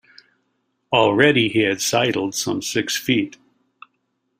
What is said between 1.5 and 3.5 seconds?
had sidled some six feet.